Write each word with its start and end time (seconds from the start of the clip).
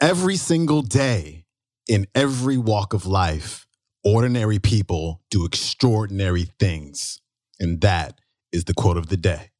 Every 0.00 0.36
single 0.36 0.82
day, 0.82 1.44
in 1.88 2.06
every 2.14 2.56
walk 2.56 2.94
of 2.94 3.04
life, 3.04 3.66
ordinary 4.04 4.60
people 4.60 5.22
do 5.28 5.44
extraordinary 5.44 6.46
things. 6.60 7.20
And 7.58 7.80
that 7.80 8.20
is 8.52 8.66
the 8.66 8.74
quote 8.74 8.96
of 8.96 9.08
the 9.08 9.16
day. 9.16 9.50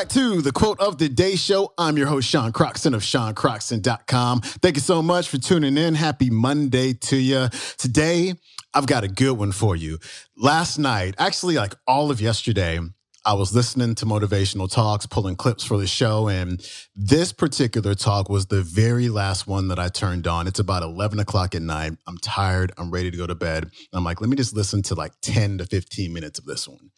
Back 0.00 0.08
to 0.08 0.40
the 0.40 0.50
quote 0.50 0.80
of 0.80 0.96
the 0.96 1.10
day 1.10 1.36
show. 1.36 1.74
I'm 1.76 1.98
your 1.98 2.06
host, 2.06 2.26
Sean 2.26 2.52
Croxton 2.52 2.94
of 2.94 3.02
SeanCroxton.com. 3.02 4.40
Thank 4.40 4.76
you 4.76 4.80
so 4.80 5.02
much 5.02 5.28
for 5.28 5.36
tuning 5.36 5.76
in. 5.76 5.94
Happy 5.94 6.30
Monday 6.30 6.94
to 6.94 7.18
you. 7.18 7.48
Today, 7.76 8.32
I've 8.72 8.86
got 8.86 9.04
a 9.04 9.08
good 9.08 9.36
one 9.36 9.52
for 9.52 9.76
you. 9.76 9.98
Last 10.38 10.78
night, 10.78 11.16
actually, 11.18 11.56
like 11.56 11.74
all 11.86 12.10
of 12.10 12.18
yesterday, 12.18 12.80
I 13.26 13.34
was 13.34 13.54
listening 13.54 13.94
to 13.96 14.06
motivational 14.06 14.72
talks, 14.72 15.04
pulling 15.04 15.36
clips 15.36 15.64
for 15.64 15.76
the 15.76 15.86
show, 15.86 16.28
and 16.28 16.66
this 16.96 17.30
particular 17.34 17.94
talk 17.94 18.30
was 18.30 18.46
the 18.46 18.62
very 18.62 19.10
last 19.10 19.46
one 19.46 19.68
that 19.68 19.78
I 19.78 19.88
turned 19.88 20.26
on. 20.26 20.46
It's 20.46 20.60
about 20.60 20.82
11 20.82 21.20
o'clock 21.20 21.54
at 21.54 21.60
night. 21.60 21.92
I'm 22.08 22.16
tired. 22.16 22.72
I'm 22.78 22.90
ready 22.90 23.10
to 23.10 23.16
go 23.18 23.26
to 23.26 23.34
bed. 23.34 23.70
I'm 23.92 24.04
like, 24.04 24.22
let 24.22 24.30
me 24.30 24.36
just 24.36 24.56
listen 24.56 24.80
to 24.84 24.94
like 24.94 25.12
10 25.20 25.58
to 25.58 25.66
15 25.66 26.10
minutes 26.10 26.38
of 26.38 26.46
this 26.46 26.66
one. 26.66 26.90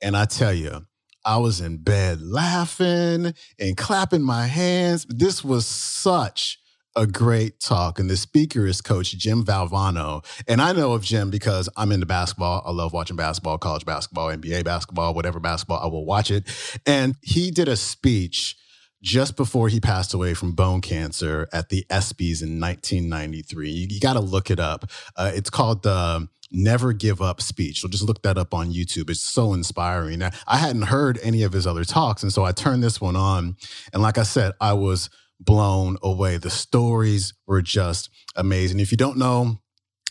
And 0.00 0.16
I 0.16 0.26
tell 0.26 0.52
you, 0.52 0.86
I 1.24 1.38
was 1.38 1.60
in 1.60 1.78
bed 1.78 2.20
laughing 2.20 3.34
and 3.58 3.76
clapping 3.76 4.22
my 4.22 4.46
hands. 4.46 5.06
This 5.08 5.42
was 5.42 5.66
such 5.66 6.58
a 6.96 7.06
great 7.06 7.60
talk. 7.60 7.98
And 7.98 8.08
the 8.08 8.16
speaker 8.16 8.66
is 8.66 8.80
Coach 8.80 9.16
Jim 9.16 9.44
Valvano. 9.44 10.24
And 10.46 10.60
I 10.60 10.72
know 10.72 10.92
of 10.92 11.02
Jim 11.02 11.30
because 11.30 11.68
I'm 11.76 11.92
into 11.92 12.06
basketball. 12.06 12.62
I 12.64 12.70
love 12.70 12.92
watching 12.92 13.16
basketball, 13.16 13.58
college 13.58 13.84
basketball, 13.84 14.28
NBA 14.28 14.64
basketball, 14.64 15.14
whatever 15.14 15.40
basketball, 15.40 15.80
I 15.82 15.86
will 15.86 16.04
watch 16.04 16.30
it. 16.30 16.44
And 16.86 17.16
he 17.22 17.50
did 17.50 17.68
a 17.68 17.76
speech 17.76 18.56
just 19.02 19.36
before 19.36 19.68
he 19.68 19.80
passed 19.80 20.14
away 20.14 20.34
from 20.34 20.52
bone 20.52 20.80
cancer 20.80 21.46
at 21.52 21.68
the 21.68 21.84
ESPYs 21.90 22.42
in 22.42 22.58
1993. 22.60 23.70
You, 23.70 23.86
you 23.90 24.00
got 24.00 24.14
to 24.14 24.20
look 24.20 24.50
it 24.50 24.58
up. 24.58 24.90
Uh, 25.16 25.30
it's 25.34 25.50
called 25.50 25.82
the 25.82 26.26
never 26.54 26.92
give 26.92 27.20
up 27.20 27.40
speech. 27.40 27.80
So 27.80 27.88
just 27.88 28.04
look 28.04 28.22
that 28.22 28.38
up 28.38 28.54
on 28.54 28.72
YouTube. 28.72 29.10
It's 29.10 29.20
so 29.20 29.52
inspiring. 29.52 30.22
I 30.22 30.56
hadn't 30.56 30.82
heard 30.82 31.18
any 31.22 31.42
of 31.42 31.52
his 31.52 31.66
other 31.66 31.84
talks. 31.84 32.22
And 32.22 32.32
so 32.32 32.44
I 32.44 32.52
turned 32.52 32.82
this 32.82 33.00
one 33.00 33.16
on. 33.16 33.56
And 33.92 34.02
like 34.02 34.18
I 34.18 34.22
said, 34.22 34.52
I 34.60 34.72
was 34.74 35.10
blown 35.40 35.96
away. 36.02 36.36
The 36.36 36.50
stories 36.50 37.34
were 37.46 37.62
just 37.62 38.08
amazing. 38.36 38.80
If 38.80 38.90
you 38.90 38.96
don't 38.96 39.18
know 39.18 39.60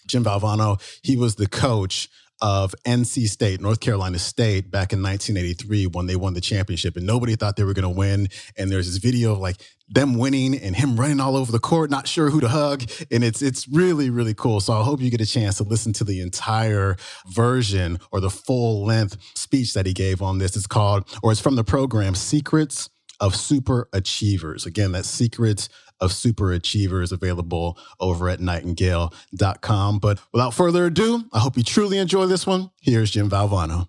Jim 0.08 0.24
Valvano, 0.24 0.82
he 1.02 1.16
was 1.16 1.36
the 1.36 1.48
coach 1.48 2.10
of 2.44 2.76
NC 2.86 3.30
State, 3.30 3.62
North 3.62 3.80
Carolina 3.80 4.20
State, 4.20 4.70
back 4.70 4.92
in 4.92 5.02
1983 5.02 5.88
when 5.88 6.08
they 6.08 6.18
won 6.18 6.34
the 6.34 6.42
championship, 6.42 6.98
and 6.98 7.08
nobody 7.08 7.38
thought 7.38 7.56
they 7.56 7.64
were 7.64 7.74
going 7.74 7.84
to 7.84 7.98
win. 7.98 8.28
And 8.58 8.70
there's 8.70 8.86
this 8.86 8.98
video 8.98 9.32
of 9.32 9.40
like 9.40 9.56
them 9.88 10.18
winning 10.18 10.54
and 10.54 10.76
him 10.76 10.98
running 10.98 11.22
all 11.22 11.38
over 11.38 11.54
the 11.54 11.60
court, 11.60 11.90
not 11.90 12.06
sure 12.06 12.30
who 12.30 12.42
to 12.42 12.50
hug, 12.50 12.84
and 13.10 13.24
it's 13.24 13.42
it's 13.42 13.68
really 13.70 14.10
really 14.10 14.34
cool. 14.34 14.60
So 14.60 14.74
I 14.74 14.84
hope 14.84 15.00
you 15.00 15.10
get 15.10 15.22
a 15.22 15.26
chance 15.26 15.58
to 15.58 15.64
listen 15.64 15.94
to 15.94 16.04
the 16.04 16.20
entire 16.20 16.98
version 17.28 18.00
or 18.12 18.20
the 18.20 18.30
full 18.30 18.86
length 18.86 19.18
speech 19.36 19.74
that 19.74 19.86
he 19.86 19.94
gave 19.94 20.22
on 20.22 20.38
this. 20.38 20.58
It's 20.58 20.68
called, 20.68 21.08
or 21.24 21.32
it's 21.32 21.42
from 21.42 21.56
the 21.56 21.64
program 21.64 22.14
Secrets 22.14 22.90
of 23.22 23.38
Super 23.38 23.88
Achievers. 23.94 24.66
Again, 24.66 24.92
that's 24.92 25.08
Secrets 25.08 25.70
of 26.04 26.12
super 26.12 26.52
achievers 26.52 27.12
available 27.12 27.78
over 28.00 28.30
at 28.30 28.40
nightingale.com. 28.40 30.00
But 30.00 30.20
without 30.32 30.54
further 30.54 30.86
ado, 30.88 31.24
I 31.32 31.40
hope 31.40 31.58
you 31.58 31.64
truly 31.64 31.98
enjoy 31.98 32.26
this 32.26 32.46
one. 32.46 32.72
Here's 32.82 33.12
Jim 33.12 33.30
Valvano. 33.30 33.88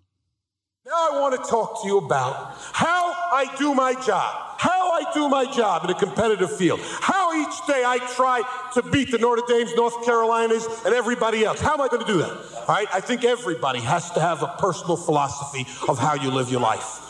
Now 0.87 0.93
I 0.93 1.21
want 1.21 1.43
to 1.43 1.51
talk 1.51 1.83
to 1.83 1.89
you 1.89 1.99
about 1.99 2.57
how 2.73 3.13
I 3.33 3.47
do 3.59 3.75
my 3.75 3.95
job, 3.95 4.59
how 4.59 4.93
I 4.93 5.11
do 5.15 5.29
my 5.29 5.51
job 5.51 5.85
in 5.85 5.91
a 5.91 5.95
competitive 5.95 6.55
field, 6.57 6.79
how 7.01 7.35
each 7.41 7.67
day 7.67 7.83
I 7.85 7.99
try 8.15 8.43
to 8.75 8.83
beat 8.91 9.11
the 9.11 9.19
Notre 9.19 9.43
Dames, 9.49 9.75
North 9.75 10.05
Carolinas, 10.05 10.67
and 10.85 10.95
everybody 10.95 11.45
else. 11.45 11.59
How 11.59 11.73
am 11.73 11.81
I 11.81 11.89
going 11.89 12.05
to 12.05 12.13
do 12.13 12.19
that? 12.19 12.31
All 12.31 12.67
right, 12.69 12.87
I 12.93 13.01
think 13.01 13.25
everybody 13.25 13.81
has 13.81 14.11
to 14.13 14.21
have 14.21 14.43
a 14.43 14.55
personal 14.59 14.97
philosophy 14.97 15.67
of 15.89 15.99
how 15.99 16.15
you 16.15 16.31
live 16.31 16.51
your 16.51 16.61
life. 16.61 17.01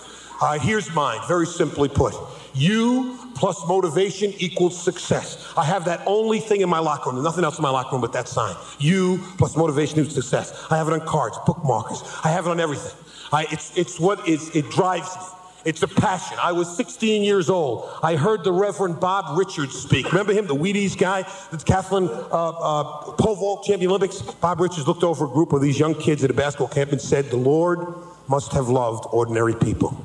Uh, 0.41 0.59
here's 0.59 0.92
mine, 0.94 1.19
very 1.26 1.47
simply 1.47 1.88
put. 1.88 2.15
You 2.54 3.19
plus 3.34 3.67
motivation 3.67 4.33
equals 4.39 4.81
success. 4.81 5.53
I 5.56 5.65
have 5.65 5.84
that 5.87 6.03
only 6.06 6.41
thing 6.41 6.61
in 6.61 6.69
my 6.69 6.78
locker 6.78 7.11
room. 7.11 7.22
Nothing 7.22 7.45
else 7.45 7.59
in 7.59 7.62
my 7.62 7.71
locker 7.71 7.93
room 7.93 8.00
but 8.00 8.12
that 8.12 8.28
sign. 8.28 8.56
You 8.78 9.19
plus 9.39 9.56
motivation 9.56 9.99
equals 9.99 10.15
success. 10.15 10.67
I 10.71 10.77
have 10.77 10.89
it 10.89 10.93
on 10.93 11.00
cards, 11.06 11.37
bookmarkers. 11.39 12.25
I 12.25 12.31
have 12.31 12.47
it 12.47 12.50
on 12.50 12.61
everything. 12.61 12.93
I, 13.33 13.47
it's, 13.50 13.77
it's 13.77 13.99
what 13.99 14.28
is, 14.28 14.55
it 14.55 14.71
drives 14.71 15.15
me. 15.17 15.22
It's 15.65 15.83
a 15.83 15.89
passion. 15.89 16.37
I 16.41 16.53
was 16.53 16.75
16 16.77 17.22
years 17.22 17.49
old. 17.49 17.91
I 18.03 18.17
heard 18.17 18.45
the 18.45 18.53
Reverend 18.53 19.00
Bob 19.00 19.39
Richards 19.39 19.75
speak. 19.75 20.12
Remember 20.12 20.34
him, 20.34 20.47
the 20.47 20.55
Wheaties 20.55 20.97
guy, 20.97 21.22
the 21.51 21.56
decathlon 21.56 22.09
uh, 22.31 22.49
uh, 22.51 23.12
pole 23.12 23.37
vault 23.37 23.65
champion 23.65 23.91
Olympics? 23.91 24.21
Bob 24.21 24.61
Richards 24.61 24.87
looked 24.87 25.03
over 25.03 25.25
a 25.25 25.28
group 25.28 25.55
of 25.55 25.62
these 25.62 25.78
young 25.78 25.95
kids 25.95 26.22
at 26.22 26.31
a 26.31 26.34
basketball 26.34 26.69
camp 26.69 26.93
and 26.93 27.01
said, 27.01 27.31
The 27.31 27.39
Lord 27.39 27.95
must 28.28 28.53
have 28.53 28.69
loved 28.69 29.06
ordinary 29.11 29.55
people 29.55 30.05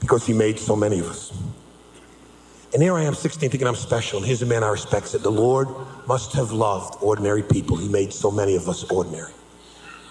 because 0.00 0.26
he 0.26 0.32
made 0.32 0.58
so 0.58 0.74
many 0.74 0.98
of 0.98 1.06
us. 1.06 1.32
And 2.76 2.82
here 2.82 2.94
I 2.94 3.04
am, 3.04 3.14
16, 3.14 3.48
thinking 3.48 3.66
I'm 3.66 3.74
special. 3.74 4.18
And 4.18 4.26
here's 4.26 4.42
a 4.42 4.44
man 4.44 4.62
I 4.62 4.68
respect 4.68 5.08
said, 5.08 5.22
The 5.22 5.30
Lord 5.30 5.66
must 6.06 6.34
have 6.34 6.52
loved 6.52 7.02
ordinary 7.02 7.42
people. 7.42 7.74
He 7.78 7.88
made 7.88 8.12
so 8.12 8.30
many 8.30 8.54
of 8.54 8.68
us 8.68 8.84
ordinary. 8.90 9.32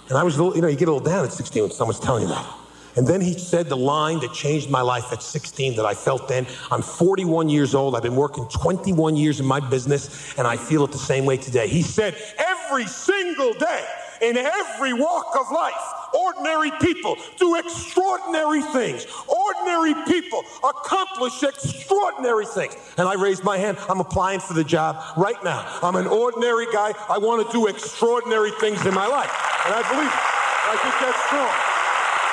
And 0.09 0.17
I 0.17 0.23
was, 0.23 0.35
a 0.35 0.43
little, 0.43 0.55
you 0.55 0.63
know, 0.63 0.67
you 0.67 0.75
get 0.75 0.87
a 0.87 0.91
little 0.91 1.07
down 1.07 1.25
at 1.25 1.31
16 1.31 1.61
when 1.61 1.71
someone's 1.71 1.99
telling 1.99 2.23
you 2.23 2.29
that. 2.29 2.43
And 2.95 3.05
then 3.05 3.21
he 3.21 3.37
said 3.37 3.69
the 3.69 3.77
line 3.77 4.19
that 4.21 4.33
changed 4.33 4.71
my 4.71 4.81
life 4.81 5.13
at 5.13 5.21
16 5.21 5.75
that 5.75 5.85
I 5.85 5.93
felt 5.93 6.27
then. 6.27 6.47
I'm 6.71 6.81
41 6.81 7.49
years 7.49 7.75
old. 7.75 7.95
I've 7.95 8.01
been 8.01 8.15
working 8.15 8.47
21 8.47 9.15
years 9.15 9.39
in 9.39 9.45
my 9.45 9.59
business, 9.59 10.35
and 10.35 10.47
I 10.47 10.57
feel 10.57 10.83
it 10.85 10.91
the 10.91 10.97
same 10.97 11.23
way 11.25 11.37
today. 11.37 11.67
He 11.67 11.83
said, 11.83 12.15
Every 12.39 12.87
single 12.87 13.53
day, 13.53 13.85
in 14.21 14.37
every 14.37 14.93
walk 14.93 15.35
of 15.39 15.51
life, 15.51 15.73
ordinary 16.25 16.71
people 16.81 17.17
do 17.37 17.55
extraordinary 17.55 18.61
things. 18.73 19.05
Ordinary 19.27 19.93
people 20.07 20.43
accomplish 20.63 21.43
extraordinary 21.43 22.45
things. 22.45 22.75
And 22.97 23.07
I 23.07 23.13
raised 23.13 23.43
my 23.43 23.57
hand. 23.57 23.77
I'm 23.89 23.99
applying 23.99 24.39
for 24.39 24.53
the 24.53 24.63
job 24.63 25.01
right 25.17 25.41
now. 25.43 25.65
I'm 25.83 25.95
an 25.95 26.07
ordinary 26.07 26.65
guy. 26.73 26.93
I 27.09 27.17
want 27.17 27.45
to 27.45 27.51
do 27.51 27.67
extraordinary 27.67 28.51
things 28.59 28.85
in 28.85 28.93
my 28.93 29.07
life. 29.07 29.31
And 29.65 29.73
I 29.73 29.81
believe 29.89 30.09
it. 30.09 30.25
I 30.65 30.75
think 30.81 30.95
that's 30.97 31.21
strong. 31.29 31.53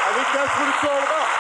I 0.03 0.11
think 0.17 0.29
that's 0.33 0.55
what 0.57 0.69
it's 0.73 0.85
all 0.89 1.03
about. 1.05 1.31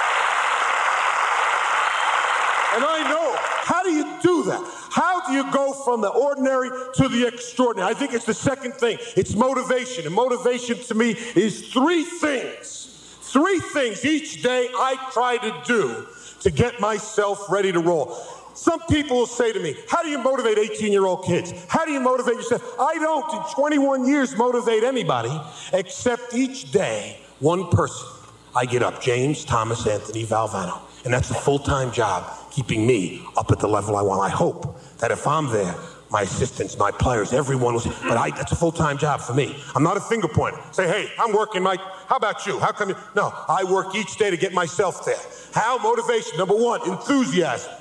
And 2.74 2.84
I 2.84 3.08
know. 3.08 3.36
How 3.64 3.82
do 3.82 3.92
you 3.92 4.04
do 4.22 4.44
that? 4.44 4.60
How 4.90 5.21
you 5.32 5.50
go 5.52 5.72
from 5.72 6.00
the 6.00 6.08
ordinary 6.08 6.70
to 6.94 7.08
the 7.08 7.26
extraordinary? 7.26 7.90
I 7.90 7.94
think 7.94 8.12
it's 8.12 8.26
the 8.26 8.34
second 8.34 8.74
thing. 8.74 8.98
It's 9.16 9.34
motivation. 9.34 10.06
And 10.06 10.14
motivation 10.14 10.78
to 10.78 10.94
me 10.94 11.16
is 11.34 11.72
three 11.72 12.04
things. 12.04 13.18
Three 13.22 13.58
things 13.60 14.04
each 14.04 14.42
day 14.42 14.68
I 14.74 14.96
try 15.12 15.38
to 15.38 15.62
do 15.66 16.06
to 16.40 16.50
get 16.50 16.80
myself 16.80 17.50
ready 17.50 17.72
to 17.72 17.80
roll. 17.80 18.14
Some 18.54 18.80
people 18.90 19.16
will 19.16 19.26
say 19.26 19.52
to 19.52 19.60
me, 19.60 19.74
How 19.88 20.02
do 20.02 20.08
you 20.10 20.18
motivate 20.18 20.58
18 20.58 20.92
year 20.92 21.06
old 21.06 21.24
kids? 21.24 21.52
How 21.68 21.84
do 21.84 21.92
you 21.92 22.00
motivate 22.00 22.34
yourself? 22.34 22.62
I 22.78 22.94
don't, 22.94 23.32
in 23.32 23.54
21 23.54 24.06
years, 24.06 24.36
motivate 24.36 24.84
anybody 24.84 25.40
except 25.72 26.34
each 26.34 26.70
day, 26.72 27.18
one 27.40 27.70
person. 27.70 28.06
I 28.54 28.66
get 28.66 28.82
up, 28.82 29.00
James 29.00 29.44
Thomas 29.44 29.86
Anthony 29.86 30.24
Valvano. 30.24 30.80
And 31.04 31.12
that's 31.12 31.30
a 31.30 31.34
full 31.34 31.58
time 31.58 31.90
job 31.90 32.30
keeping 32.50 32.86
me 32.86 33.22
up 33.36 33.50
at 33.50 33.58
the 33.58 33.66
level 33.66 33.96
I 33.96 34.02
want. 34.02 34.20
I 34.20 34.28
hope 34.28 34.78
that 35.02 35.10
if 35.10 35.26
I'm 35.26 35.48
there, 35.48 35.74
my 36.10 36.22
assistants, 36.22 36.78
my 36.78 36.92
players, 36.92 37.32
everyone 37.32 37.74
was, 37.74 37.86
but 37.86 38.16
I, 38.16 38.30
that's 38.30 38.52
a 38.52 38.56
full-time 38.56 38.98
job 38.98 39.20
for 39.20 39.34
me. 39.34 39.60
I'm 39.74 39.82
not 39.82 39.96
a 39.96 40.00
finger 40.00 40.28
pointer. 40.28 40.60
Say, 40.70 40.86
hey, 40.86 41.10
I'm 41.18 41.32
working, 41.32 41.60
Mike. 41.62 41.80
How 42.06 42.16
about 42.16 42.46
you? 42.46 42.60
How 42.60 42.70
come 42.70 42.90
you? 42.90 42.96
No, 43.16 43.34
I 43.48 43.64
work 43.64 43.96
each 43.96 44.16
day 44.16 44.30
to 44.30 44.36
get 44.36 44.52
myself 44.52 45.04
there. 45.04 45.18
How? 45.52 45.76
Motivation. 45.78 46.38
Number 46.38 46.54
one, 46.54 46.88
enthusiasm. 46.88 47.72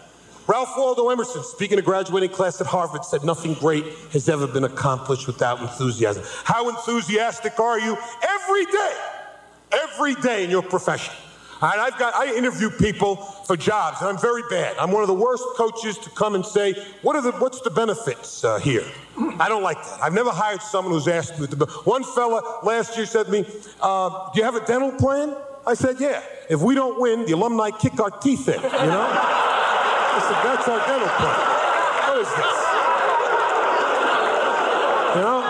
Ralph 0.47 0.73
Waldo 0.75 1.09
Emerson, 1.09 1.44
speaking 1.44 1.77
to 1.77 1.83
graduating 1.83 2.31
class 2.31 2.59
at 2.59 2.65
Harvard, 2.65 3.06
said 3.06 3.23
nothing 3.23 3.53
great 3.53 3.85
has 4.12 4.27
ever 4.27 4.47
been 4.47 4.63
accomplished 4.63 5.27
without 5.27 5.62
enthusiasm. 5.62 6.23
How 6.44 6.69
enthusiastic 6.69 7.59
are 7.59 7.79
you 7.79 7.95
every 8.23 8.65
day? 8.65 8.97
Every 9.71 10.15
day 10.15 10.44
in 10.44 10.50
your 10.50 10.63
profession. 10.63 11.13
And 11.61 11.79
I've 11.79 11.97
got, 11.99 12.15
I 12.15 12.35
interview 12.35 12.71
people 12.71 13.17
for 13.17 13.55
jobs, 13.55 14.01
and 14.01 14.09
I'm 14.09 14.17
very 14.17 14.41
bad. 14.49 14.75
I'm 14.77 14.91
one 14.91 15.03
of 15.03 15.07
the 15.07 15.13
worst 15.13 15.43
coaches 15.55 15.95
to 15.99 16.09
come 16.09 16.33
and 16.33 16.43
say, 16.43 16.73
what 17.03 17.15
are 17.15 17.21
the, 17.21 17.33
what's 17.33 17.61
the 17.61 17.69
benefits 17.69 18.43
uh, 18.43 18.57
here? 18.57 18.83
I 19.39 19.47
don't 19.47 19.61
like 19.61 19.77
that. 19.77 20.01
I've 20.01 20.13
never 20.13 20.31
hired 20.31 20.63
someone 20.63 20.93
who's 20.93 21.07
asked 21.07 21.39
me. 21.39 21.45
To, 21.45 21.55
one 21.83 22.03
fella 22.03 22.61
last 22.63 22.97
year 22.97 23.05
said 23.05 23.27
to 23.27 23.31
me, 23.31 23.45
uh, 23.79 24.31
do 24.33 24.39
you 24.39 24.43
have 24.43 24.55
a 24.55 24.65
dental 24.65 24.91
plan? 24.93 25.35
I 25.67 25.75
said, 25.75 25.97
yeah. 25.99 26.23
If 26.49 26.61
we 26.61 26.73
don't 26.73 26.99
win, 26.99 27.25
the 27.25 27.33
alumni 27.33 27.69
kick 27.69 27.99
our 27.99 28.09
teeth 28.09 28.47
in, 28.47 28.55
you 28.55 28.61
know? 28.61 28.69
I 28.73 30.19
said, 30.19 30.41
that's 30.43 30.67
our 30.67 30.79
dental 30.87 31.07
plan. 31.07 31.37
What 32.09 32.17
is 32.17 32.29
this? 32.35 32.61
You 35.15 35.21
know? 35.21 35.41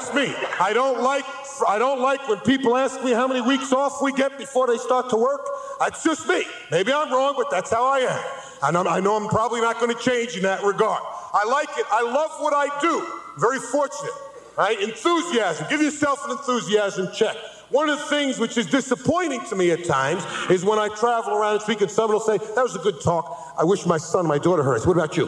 That's 0.00 0.14
me. 0.14 0.34
I 0.58 0.72
don't 0.72 1.02
like 1.02 1.26
I 1.68 1.78
don't 1.78 2.00
like 2.00 2.26
when 2.26 2.38
people 2.38 2.74
ask 2.74 3.04
me 3.04 3.12
how 3.12 3.28
many 3.28 3.42
weeks 3.42 3.70
off 3.70 4.00
we 4.00 4.14
get 4.14 4.38
before 4.38 4.66
they 4.66 4.78
start 4.78 5.10
to 5.10 5.16
work. 5.16 5.46
That's 5.78 6.02
just 6.02 6.26
me. 6.26 6.42
Maybe 6.70 6.90
I'm 6.90 7.12
wrong, 7.12 7.34
but 7.36 7.50
that's 7.50 7.70
how 7.70 7.84
I 7.84 7.98
am. 7.98 8.24
And 8.62 8.78
I'm, 8.78 8.88
i 8.88 8.98
know 8.98 9.14
I'm 9.16 9.28
probably 9.28 9.60
not 9.60 9.78
going 9.78 9.94
to 9.94 10.02
change 10.02 10.36
in 10.36 10.42
that 10.44 10.62
regard. 10.62 11.02
I 11.34 11.44
like 11.44 11.68
it. 11.76 11.84
I 11.90 12.02
love 12.02 12.30
what 12.38 12.54
I 12.54 12.80
do. 12.80 13.06
Very 13.38 13.58
fortunate. 13.58 14.12
Right? 14.56 14.80
Enthusiasm. 14.80 15.66
Give 15.68 15.82
yourself 15.82 16.24
an 16.24 16.30
enthusiasm 16.30 17.10
check. 17.14 17.36
One 17.68 17.90
of 17.90 17.98
the 17.98 18.06
things 18.06 18.38
which 18.38 18.56
is 18.56 18.64
disappointing 18.64 19.44
to 19.50 19.54
me 19.54 19.70
at 19.70 19.84
times 19.84 20.24
is 20.48 20.64
when 20.64 20.78
I 20.78 20.88
travel 20.88 21.34
around 21.34 21.54
and 21.54 21.62
speak, 21.62 21.82
and 21.82 21.90
someone 21.90 22.14
will 22.14 22.20
say, 22.20 22.38
That 22.38 22.62
was 22.62 22.74
a 22.74 22.80
good 22.80 23.02
talk. 23.02 23.54
I 23.58 23.64
wish 23.64 23.84
my 23.84 23.98
son, 23.98 24.26
my 24.26 24.38
daughter 24.38 24.62
heard 24.62 24.80
it. 24.80 24.86
What 24.86 24.96
about 24.96 25.18
you? 25.18 25.26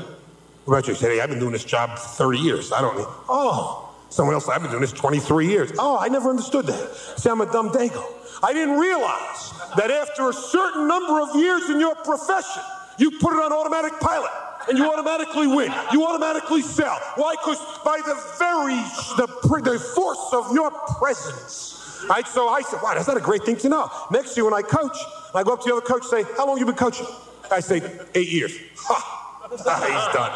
What 0.64 0.78
about 0.78 0.88
you? 0.88 0.94
Say, 0.94 1.16
Hey, 1.16 1.20
I've 1.20 1.28
been 1.28 1.38
doing 1.38 1.52
this 1.52 1.64
job 1.64 1.98
for 1.98 2.08
30 2.08 2.38
years. 2.38 2.72
I 2.72 2.80
don't 2.80 2.96
need. 2.96 3.06
Oh, 3.28 3.91
Someone 4.12 4.34
else, 4.34 4.46
I've 4.46 4.60
been 4.60 4.70
doing 4.70 4.82
this 4.82 4.92
23 4.92 5.48
years. 5.48 5.72
Oh, 5.78 5.96
I 5.98 6.08
never 6.08 6.28
understood 6.28 6.66
that. 6.66 6.96
See, 7.16 7.30
I'm 7.30 7.40
a 7.40 7.50
dumb 7.50 7.70
dago. 7.70 8.04
I 8.42 8.52
didn't 8.52 8.78
realize 8.78 9.54
that 9.78 9.90
after 9.90 10.28
a 10.28 10.34
certain 10.34 10.86
number 10.86 11.22
of 11.22 11.34
years 11.34 11.70
in 11.70 11.80
your 11.80 11.94
profession, 11.94 12.62
you 12.98 13.12
put 13.12 13.32
it 13.32 13.42
on 13.42 13.54
automatic 13.54 13.98
pilot 14.00 14.30
and 14.68 14.76
you 14.76 14.84
automatically 14.92 15.46
win. 15.46 15.72
You 15.92 16.04
automatically 16.04 16.60
sell. 16.60 16.98
Why? 17.14 17.36
Because 17.40 17.56
by 17.86 18.02
the 18.04 18.14
very 18.38 18.76
the, 19.16 19.26
the 19.62 19.78
force 19.78 20.28
of 20.34 20.52
your 20.52 20.70
presence. 20.98 22.04
Right? 22.06 22.26
So 22.26 22.50
I 22.50 22.60
said, 22.60 22.80
wow, 22.82 22.92
that's 22.92 23.08
not 23.08 23.16
a 23.16 23.20
great 23.20 23.44
thing 23.44 23.56
to 23.56 23.70
know. 23.70 23.90
Next 24.10 24.36
year 24.36 24.44
when 24.44 24.52
I 24.52 24.60
coach, 24.60 24.96
I 25.34 25.42
go 25.42 25.54
up 25.54 25.62
to 25.62 25.70
the 25.70 25.76
other 25.76 25.86
coach 25.86 26.02
and 26.02 26.26
say, 26.26 26.34
how 26.36 26.46
long 26.46 26.58
you 26.58 26.66
been 26.66 26.74
coaching? 26.74 27.06
I 27.50 27.60
say, 27.60 27.80
eight 28.14 28.28
years. 28.28 28.54
Ha. 28.76 29.21
Ah, 29.66 29.80
he's 29.80 30.14
done. 30.14 30.30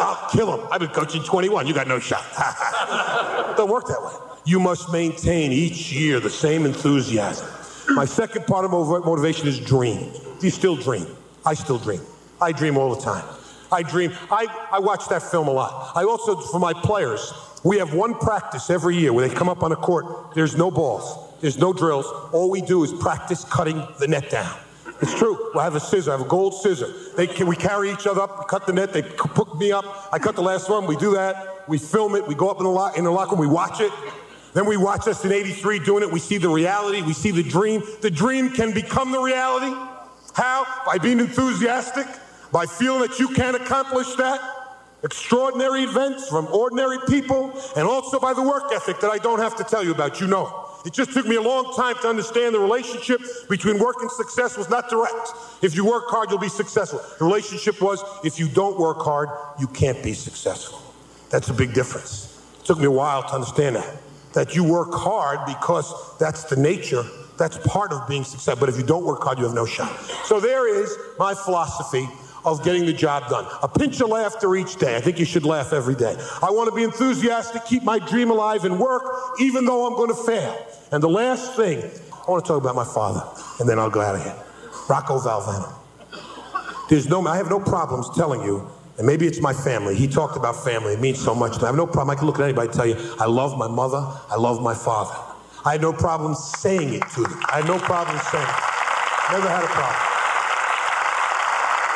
I'll 0.00 0.30
kill 0.30 0.58
him. 0.58 0.68
I've 0.70 0.80
been 0.80 0.90
coaching 0.90 1.22
21. 1.22 1.66
You 1.66 1.74
got 1.74 1.86
no 1.86 1.98
shot. 1.98 2.24
Don't 3.56 3.70
work 3.70 3.86
that 3.86 4.02
way. 4.02 4.12
You 4.44 4.58
must 4.58 4.90
maintain 4.92 5.52
each 5.52 5.92
year 5.92 6.18
the 6.18 6.30
same 6.30 6.66
enthusiasm. 6.66 7.46
My 7.94 8.04
second 8.04 8.46
part 8.46 8.64
of 8.64 8.70
motivation 8.72 9.46
is 9.46 9.60
dream. 9.60 10.10
Do 10.40 10.46
you 10.46 10.50
still 10.50 10.76
dream? 10.76 11.06
I 11.44 11.54
still 11.54 11.78
dream. 11.78 12.00
I 12.40 12.52
dream 12.52 12.76
all 12.76 12.94
the 12.94 13.00
time. 13.00 13.24
I 13.70 13.82
dream. 13.82 14.12
I, 14.30 14.46
I 14.70 14.78
watch 14.80 15.08
that 15.08 15.22
film 15.22 15.48
a 15.48 15.52
lot. 15.52 15.92
I 15.94 16.04
also, 16.04 16.36
for 16.36 16.58
my 16.58 16.72
players, 16.72 17.32
we 17.64 17.78
have 17.78 17.94
one 17.94 18.14
practice 18.14 18.68
every 18.70 18.96
year 18.96 19.12
where 19.12 19.26
they 19.26 19.34
come 19.34 19.48
up 19.48 19.62
on 19.62 19.72
a 19.72 19.76
court. 19.76 20.34
There's 20.34 20.56
no 20.56 20.70
balls. 20.70 21.32
There's 21.40 21.58
no 21.58 21.72
drills. 21.72 22.06
All 22.32 22.50
we 22.50 22.60
do 22.60 22.82
is 22.84 22.92
practice 22.92 23.44
cutting 23.44 23.86
the 23.98 24.08
net 24.08 24.30
down. 24.30 24.58
It's 25.02 25.12
true. 25.18 25.50
I 25.58 25.64
have 25.64 25.74
a 25.74 25.80
scissor. 25.80 26.10
I 26.10 26.16
have 26.16 26.26
a 26.26 26.28
gold 26.28 26.54
scissor. 26.54 26.86
They 27.16 27.26
we 27.42 27.56
carry 27.56 27.90
each 27.90 28.06
other 28.06 28.20
up. 28.20 28.46
Cut 28.46 28.66
the 28.68 28.72
net. 28.72 28.92
They 28.92 29.02
hook 29.02 29.56
me 29.56 29.72
up. 29.72 29.84
I 30.12 30.20
cut 30.20 30.36
the 30.36 30.42
last 30.42 30.70
one. 30.70 30.86
We 30.86 30.96
do 30.96 31.14
that. 31.14 31.68
We 31.68 31.78
film 31.78 32.14
it. 32.14 32.26
We 32.26 32.36
go 32.36 32.48
up 32.48 32.58
in 32.58 32.64
the, 32.64 32.70
lock, 32.70 32.96
in 32.96 33.02
the 33.02 33.10
locker 33.10 33.32
room. 33.32 33.40
We 33.40 33.52
watch 33.52 33.80
it. 33.80 33.92
Then 34.54 34.64
we 34.66 34.76
watch 34.76 35.08
us 35.08 35.24
in 35.24 35.32
83 35.32 35.80
doing 35.80 36.04
it. 36.04 36.12
We 36.12 36.20
see 36.20 36.38
the 36.38 36.48
reality. 36.48 37.02
We 37.02 37.14
see 37.14 37.32
the 37.32 37.42
dream. 37.42 37.82
The 38.00 38.10
dream 38.10 38.50
can 38.50 38.72
become 38.72 39.10
the 39.10 39.20
reality. 39.20 39.74
How? 40.34 40.66
By 40.86 40.98
being 40.98 41.18
enthusiastic, 41.18 42.06
by 42.52 42.66
feeling 42.66 43.00
that 43.00 43.18
you 43.18 43.28
can 43.28 43.56
accomplish 43.56 44.14
that. 44.14 44.40
Extraordinary 45.02 45.82
events 45.82 46.28
from 46.28 46.46
ordinary 46.46 46.98
people, 47.08 47.52
and 47.76 47.88
also 47.88 48.20
by 48.20 48.34
the 48.34 48.42
work 48.42 48.72
ethic 48.72 49.00
that 49.00 49.10
I 49.10 49.18
don't 49.18 49.40
have 49.40 49.56
to 49.56 49.64
tell 49.64 49.82
you 49.82 49.90
about. 49.90 50.20
You 50.20 50.28
know. 50.28 50.71
It 50.84 50.92
just 50.92 51.12
took 51.12 51.26
me 51.26 51.36
a 51.36 51.42
long 51.42 51.72
time 51.76 51.94
to 52.02 52.08
understand 52.08 52.54
the 52.54 52.58
relationship 52.58 53.20
between 53.48 53.78
work 53.78 53.96
and 54.00 54.10
success 54.10 54.56
was 54.56 54.68
not 54.68 54.88
direct. 54.88 55.30
If 55.62 55.76
you 55.76 55.84
work 55.84 56.04
hard, 56.08 56.30
you'll 56.30 56.40
be 56.40 56.48
successful. 56.48 57.00
The 57.18 57.24
relationship 57.24 57.80
was 57.80 58.02
if 58.24 58.38
you 58.38 58.48
don't 58.48 58.78
work 58.78 59.00
hard, 59.00 59.28
you 59.60 59.68
can't 59.68 60.02
be 60.02 60.12
successful. 60.12 60.82
That's 61.30 61.48
a 61.48 61.54
big 61.54 61.72
difference. 61.72 62.36
It 62.60 62.66
took 62.66 62.78
me 62.78 62.86
a 62.86 62.90
while 62.90 63.22
to 63.22 63.34
understand 63.34 63.76
that. 63.76 63.96
That 64.34 64.56
you 64.56 64.64
work 64.64 64.92
hard 64.92 65.46
because 65.46 66.18
that's 66.18 66.44
the 66.44 66.56
nature, 66.56 67.04
that's 67.38 67.58
part 67.58 67.92
of 67.92 68.08
being 68.08 68.24
successful. 68.24 68.60
But 68.60 68.68
if 68.68 68.76
you 68.76 68.86
don't 68.86 69.04
work 69.04 69.22
hard, 69.22 69.38
you 69.38 69.44
have 69.44 69.54
no 69.54 69.66
shot. 69.66 69.96
So 70.24 70.40
there 70.40 70.68
is 70.68 70.96
my 71.18 71.34
philosophy 71.34 72.08
of 72.44 72.64
getting 72.64 72.86
the 72.86 72.92
job 72.92 73.28
done. 73.28 73.46
A 73.62 73.68
pinch 73.68 74.00
of 74.00 74.08
laughter 74.08 74.54
each 74.56 74.76
day. 74.76 74.96
I 74.96 75.00
think 75.00 75.18
you 75.18 75.24
should 75.24 75.44
laugh 75.44 75.72
every 75.72 75.94
day. 75.94 76.16
I 76.42 76.50
want 76.50 76.68
to 76.68 76.74
be 76.74 76.82
enthusiastic, 76.82 77.64
keep 77.64 77.82
my 77.82 77.98
dream 77.98 78.30
alive 78.30 78.64
and 78.64 78.80
work, 78.80 79.02
even 79.40 79.64
though 79.64 79.86
I'm 79.86 79.94
going 79.94 80.08
to 80.08 80.22
fail. 80.26 80.66
And 80.92 81.02
the 81.02 81.08
last 81.08 81.56
thing, 81.56 81.78
I 82.12 82.30
want 82.30 82.44
to 82.44 82.48
talk 82.48 82.60
about 82.60 82.76
my 82.76 82.84
father, 82.84 83.26
and 83.58 83.68
then 83.68 83.78
I'll 83.78 83.90
go 83.90 84.02
out 84.02 84.14
of 84.14 84.22
here. 84.22 84.36
Rocco 84.88 85.18
Valvano. 85.18 85.72
There's 86.90 87.08
no, 87.08 87.26
I 87.26 87.38
have 87.38 87.48
no 87.48 87.58
problems 87.58 88.10
telling 88.14 88.42
you, 88.42 88.68
and 88.98 89.06
maybe 89.06 89.26
it's 89.26 89.40
my 89.40 89.54
family. 89.54 89.94
He 89.94 90.06
talked 90.06 90.36
about 90.36 90.62
family. 90.62 90.92
It 90.92 91.00
means 91.00 91.18
so 91.18 91.34
much. 91.34 91.62
I 91.62 91.66
have 91.66 91.76
no 91.76 91.86
problem. 91.86 92.10
I 92.10 92.18
can 92.18 92.26
look 92.26 92.38
at 92.38 92.44
anybody 92.44 92.68
and 92.68 92.76
tell 92.76 92.86
you, 92.86 92.96
I 93.18 93.24
love 93.24 93.56
my 93.56 93.68
mother. 93.68 94.06
I 94.30 94.36
love 94.36 94.60
my 94.62 94.74
father. 94.74 95.16
I 95.64 95.72
had 95.72 95.80
no 95.80 95.94
problem 95.94 96.34
saying 96.34 96.92
it 96.92 97.02
to 97.14 97.22
them. 97.22 97.40
I 97.50 97.60
had 97.60 97.66
no 97.66 97.78
problem 97.78 98.18
saying 98.30 98.44
it. 98.44 99.32
Never 99.32 99.48
had 99.48 99.64
a 99.64 99.68
problem. 99.68 100.11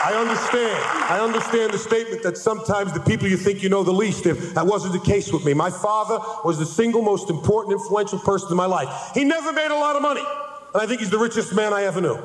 I 0.06 0.14
understand. 0.14 0.84
I 1.10 1.18
understand 1.18 1.72
the 1.72 1.78
statement 1.78 2.22
that 2.22 2.36
sometimes 2.36 2.92
the 2.92 3.00
people 3.00 3.26
you 3.26 3.36
think 3.36 3.60
you 3.60 3.68
know 3.68 3.82
the 3.82 3.92
least, 3.92 4.24
if 4.26 4.54
that 4.54 4.64
wasn't 4.64 4.92
the 4.92 5.00
case 5.00 5.32
with 5.32 5.44
me. 5.44 5.52
My 5.52 5.68
father 5.68 6.20
was 6.44 6.60
the 6.60 6.64
single 6.64 7.02
most 7.02 7.28
important, 7.28 7.72
influential 7.72 8.20
person 8.20 8.52
in 8.52 8.56
my 8.56 8.66
life. 8.66 9.10
He 9.14 9.24
never 9.24 9.52
made 9.52 9.72
a 9.72 9.74
lot 9.74 9.96
of 9.96 10.02
money, 10.02 10.22
and 10.72 10.80
I 10.80 10.86
think 10.86 11.00
he's 11.00 11.10
the 11.10 11.18
richest 11.18 11.56
man 11.56 11.72
I 11.72 11.82
ever 11.82 12.00
knew. 12.00 12.20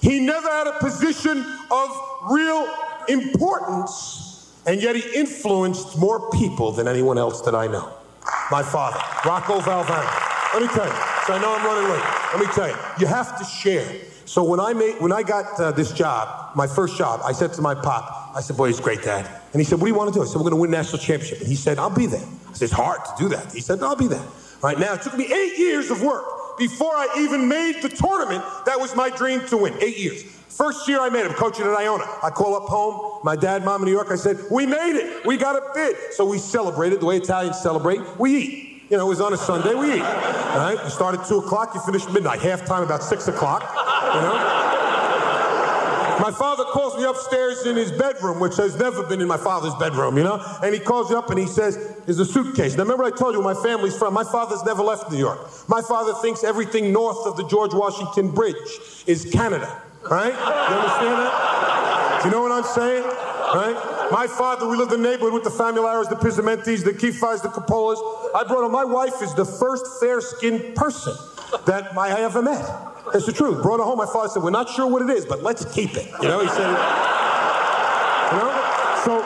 He 0.00 0.18
never 0.18 0.48
had 0.48 0.66
a 0.66 0.78
position 0.80 1.44
of 1.70 1.90
real 2.30 2.66
importance, 3.10 4.50
and 4.64 4.80
yet 4.80 4.96
he 4.96 5.02
influenced 5.14 5.98
more 5.98 6.30
people 6.30 6.72
than 6.72 6.88
anyone 6.88 7.18
else 7.18 7.42
that 7.42 7.54
I 7.54 7.66
know. 7.66 7.92
My 8.50 8.62
father, 8.62 8.98
Rocco 9.26 9.60
Valvano. 9.60 10.54
Let 10.54 10.62
me 10.62 10.68
tell 10.68 10.86
you, 10.86 10.98
so 11.26 11.34
I 11.34 11.38
know 11.38 11.54
I'm 11.54 11.66
running 11.66 11.90
late. 11.90 12.04
Let 12.32 12.40
me 12.40 12.46
tell 12.54 12.68
you, 12.68 12.76
you 12.98 13.06
have 13.06 13.36
to 13.38 13.44
share. 13.44 13.86
So 14.26 14.42
when 14.42 14.58
I 14.58 14.72
made, 14.72 15.00
when 15.00 15.12
I 15.12 15.22
got 15.22 15.60
uh, 15.60 15.70
this 15.72 15.92
job, 15.92 16.56
my 16.56 16.66
first 16.66 16.96
job, 16.96 17.20
I 17.24 17.32
said 17.32 17.52
to 17.54 17.62
my 17.62 17.74
pop, 17.74 18.32
I 18.34 18.40
said, 18.40 18.56
boy, 18.56 18.68
he's 18.68 18.80
great, 18.80 19.02
Dad. 19.02 19.28
And 19.52 19.60
he 19.60 19.64
said, 19.64 19.80
what 19.80 19.86
do 19.86 19.92
you 19.92 19.98
want 19.98 20.12
to 20.12 20.18
do? 20.18 20.22
I 20.22 20.26
said, 20.26 20.36
we're 20.36 20.42
going 20.42 20.54
to 20.54 20.60
win 20.60 20.70
national 20.70 20.98
championship. 20.98 21.40
And 21.40 21.48
he 21.48 21.54
said, 21.54 21.78
I'll 21.78 21.94
be 21.94 22.06
there. 22.06 22.24
I 22.48 22.52
said, 22.52 22.66
it's 22.66 22.72
hard 22.72 23.04
to 23.04 23.12
do 23.18 23.28
that. 23.30 23.52
He 23.52 23.60
said, 23.60 23.82
I'll 23.82 23.96
be 23.96 24.08
there. 24.08 24.24
Right 24.62 24.78
now, 24.78 24.94
it 24.94 25.02
took 25.02 25.16
me 25.16 25.26
eight 25.26 25.58
years 25.58 25.90
of 25.90 26.02
work 26.02 26.24
before 26.58 26.92
I 26.92 27.08
even 27.18 27.48
made 27.48 27.82
the 27.82 27.90
tournament. 27.90 28.42
That 28.64 28.80
was 28.80 28.96
my 28.96 29.10
dream 29.10 29.46
to 29.48 29.56
win. 29.56 29.74
Eight 29.80 29.98
years. 29.98 30.22
First 30.22 30.88
year 30.88 31.00
I 31.00 31.08
made 31.10 31.26
it, 31.26 31.32
I'm 31.32 31.34
coaching 31.34 31.66
at 31.66 31.72
Iona. 31.72 32.04
I 32.22 32.30
call 32.30 32.54
up 32.54 32.68
home, 32.68 33.20
my 33.24 33.34
dad, 33.34 33.64
mom 33.64 33.82
in 33.82 33.86
New 33.86 33.92
York. 33.92 34.08
I 34.10 34.14
said, 34.14 34.38
we 34.50 34.66
made 34.66 34.96
it. 34.96 35.26
We 35.26 35.36
got 35.36 35.56
a 35.56 35.62
bid. 35.74 35.96
So 36.12 36.24
we 36.24 36.38
celebrated 36.38 37.00
the 37.00 37.06
way 37.06 37.16
Italians 37.16 37.60
celebrate. 37.60 38.00
We 38.18 38.36
eat. 38.36 38.73
You 38.90 38.98
know, 38.98 39.06
it 39.06 39.08
was 39.08 39.20
on 39.20 39.32
a 39.32 39.36
Sunday, 39.36 39.74
we 39.74 39.94
eat. 39.94 40.02
All 40.02 40.58
right? 40.58 40.78
You 40.82 40.90
start 40.90 41.18
at 41.18 41.26
2 41.26 41.38
o'clock, 41.38 41.74
you 41.74 41.80
finish 41.80 42.06
midnight. 42.08 42.40
Halftime 42.40 42.82
about 42.82 43.02
6 43.02 43.28
o'clock. 43.28 43.62
You 44.14 44.20
know? 44.20 44.60
My 46.20 46.30
father 46.30 46.64
calls 46.64 46.96
me 46.96 47.04
upstairs 47.04 47.66
in 47.66 47.76
his 47.76 47.90
bedroom, 47.90 48.40
which 48.40 48.56
has 48.56 48.78
never 48.78 49.02
been 49.02 49.20
in 49.20 49.26
my 49.26 49.36
father's 49.36 49.74
bedroom, 49.76 50.16
you 50.16 50.22
know? 50.22 50.40
And 50.62 50.74
he 50.74 50.80
calls 50.80 51.10
me 51.10 51.16
up 51.16 51.28
and 51.30 51.38
he 51.38 51.46
says, 51.46 51.96
There's 52.04 52.18
a 52.18 52.24
suitcase. 52.24 52.76
Now, 52.76 52.84
remember 52.84 53.04
I 53.04 53.10
told 53.10 53.34
you 53.34 53.42
my 53.42 53.54
family's 53.54 53.96
from? 53.96 54.14
My 54.14 54.24
father's 54.24 54.62
never 54.64 54.82
left 54.82 55.10
New 55.10 55.18
York. 55.18 55.40
My 55.68 55.82
father 55.82 56.14
thinks 56.22 56.44
everything 56.44 56.92
north 56.92 57.26
of 57.26 57.36
the 57.36 57.46
George 57.48 57.74
Washington 57.74 58.30
Bridge 58.30 58.54
is 59.06 59.28
Canada, 59.32 59.82
right? 60.08 60.32
You 60.32 60.76
understand 60.76 61.18
that? 61.18 62.20
Do 62.22 62.28
you 62.28 62.34
know 62.34 62.42
what 62.42 62.52
I'm 62.52 62.64
saying? 62.64 63.02
Right? 63.02 63.93
My 64.14 64.28
father, 64.28 64.68
we 64.68 64.76
lived 64.76 64.92
in 64.92 65.02
the 65.02 65.10
neighborhood 65.10 65.32
with 65.32 65.42
the 65.42 65.50
Famularas, 65.50 66.08
the 66.08 66.14
Pizzamentes, 66.14 66.84
the 66.84 66.92
Kifais, 66.92 67.42
the 67.42 67.48
Coppolas. 67.48 67.96
I 68.32 68.44
brought 68.44 68.64
him, 68.64 68.70
my 68.70 68.84
wife 68.84 69.20
is 69.20 69.34
the 69.34 69.44
first 69.44 69.98
fair 69.98 70.20
skinned 70.20 70.76
person 70.76 71.16
that 71.66 71.98
I 71.98 72.20
ever 72.20 72.40
met. 72.40 72.64
It's 73.12 73.26
the 73.26 73.32
truth. 73.32 73.60
Brought 73.60 73.80
it 73.80 73.82
home. 73.82 73.98
My 73.98 74.06
father 74.06 74.28
said, 74.28 74.44
We're 74.44 74.50
not 74.50 74.70
sure 74.70 74.86
what 74.86 75.02
it 75.02 75.10
is, 75.10 75.26
but 75.26 75.42
let's 75.42 75.64
keep 75.74 75.96
it. 75.96 76.06
You 76.22 76.28
know, 76.28 76.38
he 76.38 76.46
said, 76.46 76.70
You 78.30 78.38
know? 78.38 78.54
So, 79.02 79.16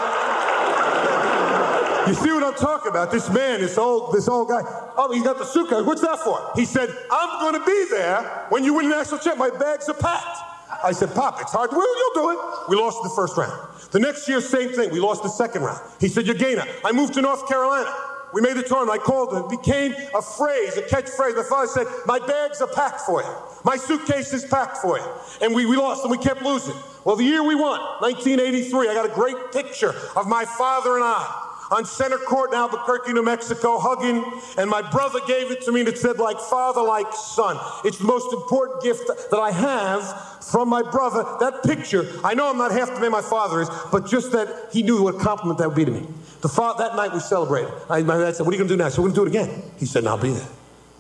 you 2.09 2.15
see 2.15 2.33
what 2.33 2.43
I'm 2.43 2.55
talking 2.55 2.89
about? 2.89 3.11
This 3.11 3.29
man, 3.29 3.61
this 3.61 3.77
old, 3.77 4.15
this 4.15 4.27
old 4.27 4.49
guy. 4.49 4.63
Oh, 4.97 5.13
he's 5.13 5.23
got 5.23 5.37
the 5.37 5.45
suitcase. 5.45 5.85
What's 5.85 6.01
that 6.01 6.19
for? 6.21 6.51
He 6.57 6.65
said, 6.65 6.89
I'm 7.11 7.41
going 7.41 7.61
to 7.61 7.67
be 7.67 7.85
there 7.91 8.47
when 8.49 8.65
you 8.65 8.73
win 8.73 8.89
the 8.89 8.97
national 8.97 9.21
champ. 9.21 9.37
My 9.37 9.51
bags 9.51 9.87
are 9.91 9.95
packed. 9.95 10.38
I 10.83 10.93
said, 10.93 11.15
Pop, 11.15 11.41
it's 11.41 11.53
hard. 11.53 11.71
Well, 11.73 11.81
you'll 11.81 12.23
do 12.23 12.31
it. 12.31 12.69
We 12.69 12.77
lost 12.77 13.03
the 13.03 13.11
first 13.11 13.37
round. 13.37 13.69
The 13.91 13.99
next 13.99 14.29
year, 14.29 14.41
same 14.41 14.71
thing. 14.71 14.91
We 14.91 15.01
lost 15.01 15.23
the 15.23 15.29
second 15.29 15.63
round. 15.63 15.81
He 16.01 16.09
said, 16.09 16.27
You're 16.27 16.35
Gainer. 16.35 16.65
I 16.85 16.93
moved 16.93 17.15
to 17.15 17.23
North 17.23 17.49
Carolina. 17.49 17.93
we 18.35 18.43
made 18.43 18.57
the 18.57 18.63
tournament. 18.63 19.01
I 19.01 19.03
called 19.03 19.33
it. 19.33 19.55
It 19.55 19.63
became 19.63 19.95
a 20.15 20.23
phrase, 20.23 20.77
a 20.77 20.83
catchphrase. 20.83 21.37
My 21.37 21.43
father 21.43 21.67
said, 21.69 21.87
My 22.07 22.19
bags 22.19 22.61
are 22.61 22.69
packed 22.69 23.01
for 23.01 23.23
you. 23.23 23.35
My 23.65 23.77
suitcase 23.77 24.33
is 24.33 24.45
packed 24.45 24.79
for 24.79 24.99
you. 24.99 25.07
And 25.41 25.55
we, 25.55 25.67
we 25.67 25.77
lost 25.77 26.03
and 26.03 26.11
we 26.11 26.19
kept 26.19 26.43
losing. 26.43 26.77
Well, 27.05 27.17
the 27.17 27.25
year 27.25 27.43
we 27.43 27.55
won, 27.55 27.81
1983, 28.01 28.89
I 28.89 28.95
got 28.95 29.07
a 29.07 29.15
great 29.15 29.53
picture 29.53 29.95
of 30.15 30.29
my 30.29 30.45
father 30.45 30.97
and 30.97 31.05
I 31.05 31.48
on 31.71 31.85
center 31.85 32.19
court 32.19 32.53
in 32.53 32.59
Albuquerque, 32.59 33.13
New 33.13 33.23
Mexico, 33.23 33.79
hugging. 33.79 34.25
And 34.57 34.71
my 34.71 34.83
brother 34.83 35.21
gave 35.27 35.51
it 35.51 35.63
to 35.63 35.73
me 35.73 35.81
and 35.81 35.89
it 35.89 35.99
said, 35.99 36.19
like 36.19 36.39
father, 36.39 36.83
like 36.83 37.13
son. 37.13 37.59
It's 37.85 37.99
the 37.99 38.05
most 38.05 38.33
important 38.33 38.83
gift 38.83 39.07
that 39.31 39.39
I 39.39 39.51
have 39.51 40.45
from 40.45 40.69
my 40.69 40.83
brother. 40.83 41.25
That 41.41 41.63
picture, 41.63 42.11
I 42.25 42.35
know 42.35 42.51
I'm 42.51 42.59
not 42.59 42.73
half 42.73 42.95
the 42.95 43.01
man 43.01 43.11
my 43.11 43.23
father 43.23 43.63
is, 43.63 43.71
but 43.93 44.07
just 44.07 44.33
that 44.33 44.71
he 44.73 44.83
knew 44.83 45.03
what 45.03 45.17
a 45.17 45.19
compliment 45.19 45.59
that 45.59 45.69
would 45.69 45.77
be 45.77 45.85
to 45.85 45.91
me. 45.91 46.07
The 46.41 46.49
father, 46.49 46.85
that 46.85 46.97
night 46.97 47.13
we 47.13 47.21
celebrated. 47.21 47.73
I, 47.91 48.03
my 48.03 48.17
dad 48.17 48.37
said, 48.37 48.47
What 48.47 48.55
are 48.55 48.57
you 48.57 48.59
going 48.59 48.69
to 48.69 48.75
do 48.75 48.79
now? 48.79 48.89
So 48.89 49.03
we're 49.03 49.11
going 49.11 49.27
to 49.27 49.33
do 49.33 49.39
it 49.41 49.47
again. 49.47 49.63
He 49.77 49.87
said, 49.87 50.07
I'll 50.07 50.19
be 50.19 50.31
there. 50.31 50.49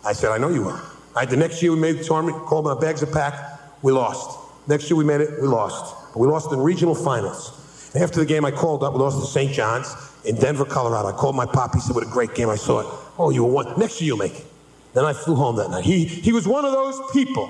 I 0.04 0.12
said, 0.12 0.30
I 0.30 0.38
know 0.38 0.48
you 0.48 0.62
will. 0.62 0.80
Right, 1.14 1.28
the 1.28 1.36
next 1.36 1.62
year 1.62 1.72
we 1.72 1.78
made 1.78 1.98
the 1.98 2.04
tournament, 2.04 2.44
called 2.46 2.64
my 2.64 2.78
bags 2.78 3.02
are 3.02 3.06
pack. 3.06 3.34
We 3.82 3.92
lost. 3.92 4.38
Next 4.68 4.90
year 4.90 4.96
we 4.96 5.04
made 5.04 5.20
it, 5.20 5.40
we 5.40 5.48
lost. 5.48 6.12
But 6.12 6.20
we 6.20 6.28
lost 6.28 6.52
in 6.52 6.60
regional 6.60 6.94
finals. 6.94 7.57
After 7.94 8.20
the 8.20 8.26
game, 8.26 8.44
I 8.44 8.50
called 8.50 8.82
up, 8.82 8.94
lost 8.94 9.20
to 9.20 9.26
St. 9.26 9.52
John's 9.52 9.94
in 10.24 10.36
Denver, 10.36 10.64
Colorado. 10.64 11.08
I 11.08 11.12
called 11.12 11.36
my 11.36 11.46
pop. 11.46 11.74
He 11.74 11.80
said, 11.80 11.94
What 11.94 12.06
a 12.06 12.10
great 12.10 12.34
game. 12.34 12.50
I 12.50 12.56
saw 12.56 12.80
it. 12.80 12.86
Oh, 13.18 13.30
you 13.30 13.44
were 13.44 13.50
one. 13.50 13.78
Next 13.78 14.00
year 14.00 14.08
you'll 14.08 14.18
make 14.18 14.34
it. 14.34 14.46
Then 14.94 15.04
I 15.04 15.12
flew 15.12 15.34
home 15.34 15.56
that 15.56 15.70
night. 15.70 15.84
He, 15.84 16.04
he 16.04 16.32
was 16.32 16.46
one 16.46 16.64
of 16.64 16.72
those 16.72 17.00
people 17.12 17.46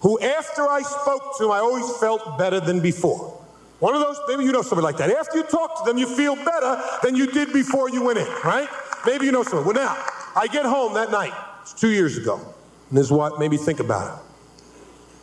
who, 0.00 0.20
after 0.20 0.68
I 0.68 0.82
spoke 0.82 1.36
to 1.38 1.44
him, 1.44 1.50
I 1.50 1.58
always 1.58 1.96
felt 1.98 2.38
better 2.38 2.60
than 2.60 2.80
before. 2.80 3.40
One 3.80 3.94
of 3.94 4.00
those, 4.00 4.18
maybe 4.28 4.44
you 4.44 4.52
know 4.52 4.62
somebody 4.62 4.84
like 4.84 4.96
that. 4.98 5.10
After 5.10 5.38
you 5.38 5.44
talk 5.44 5.84
to 5.84 5.90
them, 5.90 5.98
you 5.98 6.06
feel 6.06 6.36
better 6.36 6.80
than 7.02 7.16
you 7.16 7.26
did 7.26 7.52
before 7.52 7.90
you 7.90 8.02
went 8.02 8.18
in, 8.18 8.26
right? 8.44 8.68
Maybe 9.04 9.26
you 9.26 9.32
know 9.32 9.42
somebody. 9.42 9.66
Well, 9.66 9.86
now, 9.86 10.06
I 10.36 10.46
get 10.46 10.64
home 10.64 10.94
that 10.94 11.10
night, 11.10 11.32
it's 11.62 11.74
two 11.74 11.90
years 11.90 12.16
ago, 12.16 12.36
and 12.88 12.98
this 12.98 13.06
is 13.06 13.12
what 13.12 13.38
made 13.38 13.50
me 13.50 13.56
think 13.56 13.80
about 13.80 14.18
it. 14.18 14.24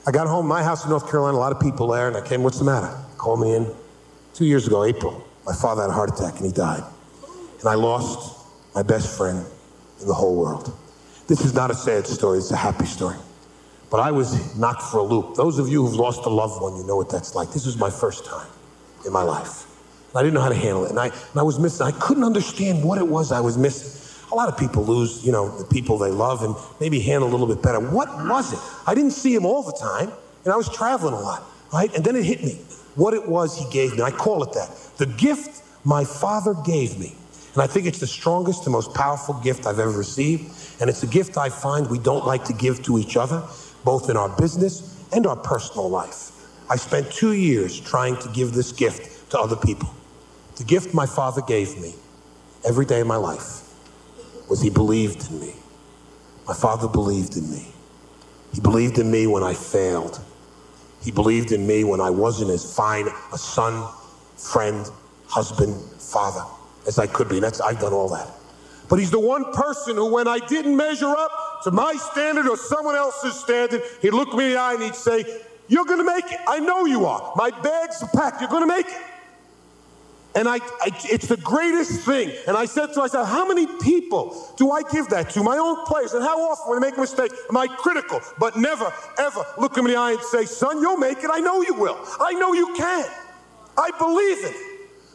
I 0.07 0.11
got 0.11 0.27
home, 0.27 0.47
my 0.47 0.63
house 0.63 0.83
in 0.83 0.89
North 0.89 1.09
Carolina, 1.09 1.37
a 1.37 1.39
lot 1.39 1.51
of 1.51 1.59
people 1.59 1.87
there, 1.87 2.07
and 2.07 2.17
I 2.17 2.21
came, 2.21 2.43
what's 2.43 2.59
the 2.59 2.65
matter? 2.65 2.95
Call 3.17 3.37
me 3.37 3.55
in 3.55 3.71
two 4.33 4.45
years 4.45 4.67
ago, 4.67 4.83
April. 4.83 5.25
My 5.45 5.53
father 5.53 5.81
had 5.81 5.89
a 5.89 5.93
heart 5.93 6.11
attack 6.11 6.37
and 6.37 6.45
he 6.45 6.51
died. 6.51 6.83
And 7.59 7.69
I 7.69 7.75
lost 7.75 8.45
my 8.75 8.83
best 8.83 9.17
friend 9.17 9.45
in 9.99 10.07
the 10.07 10.13
whole 10.13 10.35
world. 10.35 10.75
This 11.27 11.45
is 11.45 11.53
not 11.53 11.71
a 11.71 11.73
sad 11.73 12.07
story, 12.07 12.39
it's 12.39 12.51
a 12.51 12.55
happy 12.55 12.85
story. 12.85 13.17
But 13.89 13.99
I 13.99 14.11
was 14.11 14.55
knocked 14.57 14.83
for 14.83 14.99
a 14.99 15.03
loop. 15.03 15.35
Those 15.35 15.59
of 15.59 15.67
you 15.67 15.85
who've 15.85 15.95
lost 15.95 16.25
a 16.25 16.29
loved 16.29 16.61
one, 16.61 16.77
you 16.77 16.85
know 16.85 16.95
what 16.95 17.09
that's 17.09 17.35
like. 17.35 17.51
This 17.51 17.65
was 17.65 17.77
my 17.77 17.89
first 17.89 18.25
time 18.25 18.47
in 19.05 19.11
my 19.11 19.23
life. 19.23 19.65
And 20.09 20.19
I 20.19 20.21
didn't 20.23 20.33
know 20.33 20.41
how 20.41 20.49
to 20.49 20.55
handle 20.55 20.85
it. 20.85 20.91
And 20.91 20.99
I, 20.99 21.07
and 21.07 21.37
I 21.37 21.43
was 21.43 21.59
missing, 21.59 21.85
I 21.85 21.91
couldn't 21.91 22.23
understand 22.23 22.83
what 22.83 22.97
it 22.97 23.07
was 23.07 23.31
I 23.31 23.41
was 23.41 23.57
missing. 23.57 23.97
A 24.31 24.35
lot 24.35 24.47
of 24.47 24.57
people 24.57 24.85
lose, 24.85 25.25
you 25.25 25.31
know, 25.33 25.57
the 25.57 25.65
people 25.65 25.97
they 25.97 26.09
love 26.09 26.41
and 26.41 26.55
maybe 26.79 27.01
handle 27.01 27.29
a 27.29 27.31
little 27.31 27.47
bit 27.47 27.61
better. 27.61 27.81
What 27.81 28.07
was 28.29 28.53
it? 28.53 28.59
I 28.87 28.95
didn't 28.95 29.11
see 29.11 29.35
him 29.35 29.45
all 29.45 29.61
the 29.61 29.73
time, 29.73 30.09
and 30.45 30.53
I 30.53 30.55
was 30.55 30.69
traveling 30.69 31.13
a 31.13 31.19
lot, 31.19 31.43
right? 31.73 31.93
And 31.93 32.05
then 32.05 32.15
it 32.15 32.23
hit 32.23 32.41
me 32.41 32.61
what 32.95 33.13
it 33.13 33.27
was 33.27 33.57
he 33.57 33.69
gave 33.71 33.95
me. 33.95 34.01
I 34.01 34.11
call 34.11 34.43
it 34.43 34.53
that. 34.53 34.69
The 34.97 35.05
gift 35.05 35.63
my 35.83 36.03
father 36.03 36.53
gave 36.65 36.99
me. 36.99 37.15
And 37.53 37.61
I 37.61 37.67
think 37.67 37.85
it's 37.85 37.99
the 37.99 38.07
strongest 38.07 38.65
and 38.65 38.71
most 38.71 38.93
powerful 38.93 39.35
gift 39.35 39.65
I've 39.65 39.79
ever 39.79 39.91
received. 39.91 40.79
And 40.79 40.89
it's 40.89 41.03
a 41.03 41.07
gift 41.07 41.37
I 41.37 41.49
find 41.49 41.89
we 41.89 41.99
don't 41.99 42.25
like 42.25 42.45
to 42.45 42.53
give 42.53 42.83
to 42.83 42.97
each 42.97 43.17
other, 43.17 43.43
both 43.83 44.09
in 44.09 44.17
our 44.17 44.29
business 44.29 45.03
and 45.11 45.27
our 45.27 45.35
personal 45.35 45.89
life. 45.89 46.31
I 46.69 46.77
spent 46.77 47.11
two 47.11 47.33
years 47.33 47.79
trying 47.79 48.15
to 48.17 48.29
give 48.29 48.53
this 48.53 48.71
gift 48.71 49.31
to 49.31 49.39
other 49.39 49.57
people. 49.57 49.93
The 50.55 50.63
gift 50.63 50.93
my 50.93 51.05
father 51.05 51.41
gave 51.41 51.79
me 51.81 51.95
every 52.65 52.85
day 52.85 53.01
of 53.01 53.07
my 53.07 53.17
life 53.17 53.61
was 54.49 54.61
he 54.61 54.69
believed 54.69 55.29
in 55.31 55.39
me. 55.39 55.53
My 56.47 56.53
father 56.53 56.87
believed 56.87 57.37
in 57.37 57.49
me. 57.49 57.67
He 58.53 58.59
believed 58.59 58.97
in 58.97 59.09
me 59.09 59.27
when 59.27 59.43
I 59.43 59.53
failed. 59.53 60.19
He 61.01 61.11
believed 61.11 61.51
in 61.51 61.65
me 61.65 61.83
when 61.83 61.99
I 61.99 62.09
wasn't 62.09 62.51
as 62.51 62.75
fine 62.75 63.07
a 63.33 63.37
son, 63.37 63.91
friend, 64.37 64.89
husband, 65.27 65.75
father 65.99 66.43
as 66.87 66.99
I 66.99 67.07
could 67.07 67.29
be. 67.29 67.39
That's 67.39 67.59
I've 67.61 67.79
done 67.79 67.93
all 67.93 68.09
that. 68.09 68.29
But 68.89 68.99
he's 68.99 69.11
the 69.11 69.19
one 69.19 69.51
person 69.53 69.95
who, 69.95 70.11
when 70.11 70.27
I 70.27 70.39
didn't 70.39 70.75
measure 70.75 71.07
up 71.07 71.61
to 71.63 71.71
my 71.71 71.93
standard 71.93 72.47
or 72.47 72.57
someone 72.57 72.95
else's 72.95 73.39
standard, 73.39 73.81
he'd 74.01 74.11
look 74.11 74.33
me 74.33 74.45
in 74.45 74.51
the 74.51 74.57
eye 74.57 74.73
and 74.73 74.83
he'd 74.83 74.95
say, 74.95 75.23
You're 75.67 75.85
gonna 75.85 76.03
make 76.03 76.29
it. 76.31 76.39
I 76.47 76.59
know 76.59 76.85
you 76.85 77.05
are. 77.05 77.31
My 77.35 77.51
bag's 77.51 78.03
are 78.03 78.09
packed, 78.09 78.41
you're 78.41 78.49
gonna 78.49 78.67
make 78.67 78.87
it. 78.87 79.10
And 80.33 80.47
I, 80.47 80.55
I, 80.55 80.91
it's 81.03 81.27
the 81.27 81.37
greatest 81.37 82.01
thing. 82.01 82.31
And 82.47 82.55
I 82.55 82.65
said 82.65 82.87
to 82.93 82.99
myself, 82.99 83.27
how 83.27 83.45
many 83.45 83.67
people 83.81 84.53
do 84.55 84.71
I 84.71 84.81
give 84.83 85.07
that 85.09 85.29
to? 85.31 85.43
My 85.43 85.57
own 85.57 85.85
players. 85.85 86.13
And 86.13 86.23
how 86.23 86.39
often, 86.39 86.69
when 86.69 86.79
they 86.79 86.87
make 86.87 86.97
a 86.97 87.01
mistake, 87.01 87.31
am 87.49 87.57
I 87.57 87.67
critical? 87.67 88.21
But 88.39 88.55
never, 88.55 88.93
ever 89.17 89.43
look 89.57 89.73
them 89.73 89.85
in 89.87 89.91
the 89.91 89.97
eye 89.99 90.11
and 90.11 90.21
say, 90.21 90.45
son, 90.45 90.79
you'll 90.79 90.97
make 90.97 91.17
it. 91.17 91.29
I 91.31 91.39
know 91.39 91.61
you 91.61 91.73
will. 91.73 91.99
I 92.19 92.31
know 92.33 92.53
you 92.53 92.73
can. 92.75 93.05
I 93.77 93.91
believe 93.97 94.37
it. 94.45 94.55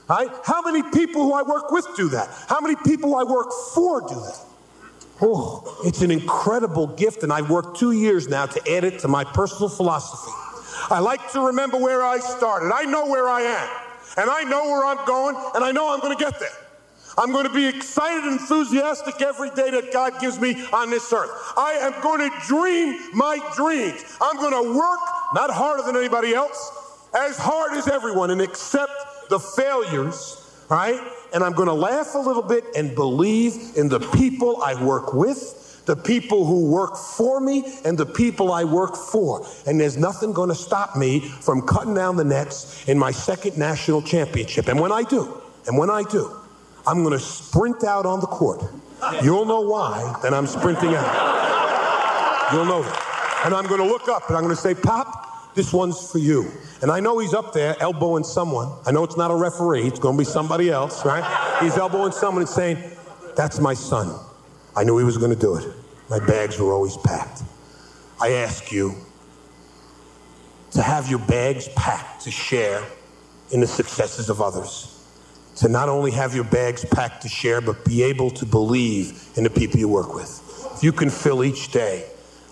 Right? 0.08 0.28
How 0.44 0.60
many 0.60 0.82
people 0.82 1.22
who 1.22 1.32
I 1.32 1.42
work 1.42 1.70
with 1.70 1.86
do 1.96 2.10
that? 2.10 2.28
How 2.48 2.60
many 2.60 2.76
people 2.76 3.16
I 3.16 3.24
work 3.24 3.48
for 3.74 4.02
do 4.02 4.14
that? 4.14 4.38
Oh, 5.22 5.80
it's 5.84 6.02
an 6.02 6.10
incredible 6.10 6.88
gift, 6.88 7.22
and 7.22 7.32
I've 7.32 7.48
worked 7.48 7.78
two 7.78 7.92
years 7.92 8.28
now 8.28 8.44
to 8.44 8.60
add 8.70 8.84
it 8.84 8.98
to 9.00 9.08
my 9.08 9.24
personal 9.24 9.70
philosophy. 9.70 10.30
I 10.90 10.98
like 10.98 11.32
to 11.32 11.40
remember 11.46 11.78
where 11.78 12.04
I 12.04 12.18
started. 12.18 12.70
I 12.72 12.84
know 12.84 13.06
where 13.06 13.26
I 13.26 13.40
am 13.40 13.85
and 14.16 14.30
I 14.30 14.42
know 14.44 14.64
where 14.64 14.84
I'm 14.84 15.04
going, 15.06 15.36
and 15.54 15.64
I 15.64 15.72
know 15.72 15.92
I'm 15.92 16.00
going 16.00 16.16
to 16.16 16.22
get 16.22 16.38
there. 16.38 16.48
I'm 17.18 17.32
going 17.32 17.46
to 17.46 17.52
be 17.52 17.66
excited 17.66 18.24
and 18.24 18.38
enthusiastic 18.40 19.22
every 19.22 19.50
day 19.50 19.70
that 19.70 19.92
God 19.92 20.20
gives 20.20 20.38
me 20.38 20.62
on 20.72 20.90
this 20.90 21.10
earth. 21.12 21.30
I 21.56 21.72
am 21.80 21.94
going 22.02 22.30
to 22.30 22.36
dream 22.46 22.98
my 23.14 23.38
dreams. 23.54 24.04
I'm 24.20 24.36
going 24.36 24.52
to 24.52 24.76
work, 24.76 25.00
not 25.34 25.50
harder 25.50 25.82
than 25.82 25.96
anybody 25.96 26.34
else, 26.34 27.08
as 27.14 27.38
hard 27.38 27.72
as 27.72 27.88
everyone, 27.88 28.30
and 28.30 28.42
accept 28.42 28.92
the 29.30 29.40
failures, 29.40 30.64
right? 30.68 31.00
And 31.32 31.42
I'm 31.42 31.52
going 31.52 31.68
to 31.68 31.74
laugh 31.74 32.14
a 32.14 32.18
little 32.18 32.42
bit 32.42 32.64
and 32.76 32.94
believe 32.94 33.76
in 33.76 33.88
the 33.88 34.00
people 34.00 34.62
I 34.62 34.80
work 34.82 35.14
with 35.14 35.65
the 35.86 35.96
people 35.96 36.44
who 36.44 36.68
work 36.68 36.96
for 36.96 37.40
me 37.40 37.64
and 37.84 37.96
the 37.96 38.04
people 38.04 38.52
I 38.52 38.64
work 38.64 38.96
for. 38.96 39.46
And 39.66 39.80
there's 39.80 39.96
nothing 39.96 40.32
going 40.32 40.48
to 40.48 40.54
stop 40.54 40.96
me 40.96 41.20
from 41.20 41.62
cutting 41.62 41.94
down 41.94 42.16
the 42.16 42.24
nets 42.24 42.86
in 42.88 42.98
my 42.98 43.12
second 43.12 43.56
national 43.56 44.02
championship. 44.02 44.68
And 44.68 44.78
when 44.80 44.92
I 44.92 45.04
do, 45.04 45.40
and 45.66 45.78
when 45.78 45.88
I 45.88 46.02
do, 46.02 46.36
I'm 46.86 47.02
going 47.02 47.16
to 47.16 47.24
sprint 47.24 47.84
out 47.84 48.04
on 48.04 48.20
the 48.20 48.26
court. 48.26 48.62
You'll 49.22 49.44
know 49.44 49.60
why 49.60 50.18
that 50.22 50.34
I'm 50.34 50.46
sprinting 50.46 50.94
out. 50.94 52.52
You'll 52.52 52.64
know 52.64 52.82
that. 52.82 53.42
And 53.44 53.54
I'm 53.54 53.66
going 53.66 53.80
to 53.80 53.86
look 53.86 54.08
up 54.08 54.28
and 54.28 54.36
I'm 54.36 54.42
going 54.42 54.54
to 54.54 54.60
say, 54.60 54.74
Pop, 54.74 55.54
this 55.54 55.72
one's 55.72 56.10
for 56.10 56.18
you. 56.18 56.50
And 56.82 56.90
I 56.90 57.00
know 57.00 57.18
he's 57.18 57.34
up 57.34 57.52
there 57.52 57.76
elbowing 57.80 58.24
someone. 58.24 58.72
I 58.86 58.92
know 58.92 59.04
it's 59.04 59.16
not 59.16 59.30
a 59.30 59.36
referee, 59.36 59.86
it's 59.86 60.00
going 60.00 60.16
to 60.16 60.18
be 60.18 60.24
somebody 60.24 60.70
else, 60.70 61.04
right? 61.04 61.24
He's 61.62 61.76
elbowing 61.76 62.12
someone 62.12 62.42
and 62.42 62.48
saying, 62.48 62.78
That's 63.36 63.60
my 63.60 63.74
son. 63.74 64.25
I 64.76 64.84
knew 64.84 64.98
he 64.98 65.04
was 65.04 65.16
going 65.16 65.34
to 65.34 65.40
do 65.40 65.56
it. 65.56 65.66
My 66.10 66.18
bags 66.24 66.58
were 66.58 66.72
always 66.72 66.96
packed. 66.98 67.42
I 68.20 68.32
ask 68.32 68.70
you 68.70 68.94
to 70.72 70.82
have 70.82 71.08
your 71.08 71.18
bags 71.20 71.68
packed 71.74 72.24
to 72.24 72.30
share 72.30 72.84
in 73.50 73.60
the 73.60 73.66
successes 73.66 74.28
of 74.28 74.40
others. 74.40 74.92
To 75.56 75.68
not 75.68 75.88
only 75.88 76.10
have 76.10 76.34
your 76.34 76.44
bags 76.44 76.84
packed 76.84 77.22
to 77.22 77.28
share, 77.28 77.62
but 77.62 77.82
be 77.86 78.02
able 78.02 78.30
to 78.30 78.44
believe 78.44 79.30
in 79.36 79.44
the 79.44 79.50
people 79.50 79.80
you 79.80 79.88
work 79.88 80.14
with. 80.14 80.42
If 80.76 80.82
you 80.82 80.92
can 80.92 81.08
fill 81.08 81.42
each 81.42 81.72
day, 81.72 82.06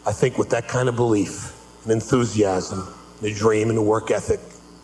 I 0.07 0.13
think, 0.13 0.39
with 0.39 0.49
that 0.51 0.67
kind 0.67 0.89
of 0.89 0.97
belief 0.97 1.55
and 1.83 1.93
enthusiasm, 1.93 2.89
the 3.21 3.35
dream 3.35 3.69
and 3.69 3.77
the 3.77 3.83
work 3.83 4.11
ethic, 4.11 4.41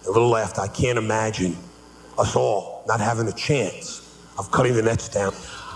a 0.06 0.10
little 0.10 0.28
laughter, 0.28 0.60
I 0.60 0.68
can't 0.68 0.98
imagine 0.98 1.56
us 2.18 2.36
all 2.36 2.84
not 2.86 3.00
having 3.00 3.26
a 3.28 3.32
chance 3.32 4.14
of 4.38 4.50
cutting 4.50 4.74
the 4.74 4.82
nets 4.82 5.08
down. 5.08 5.32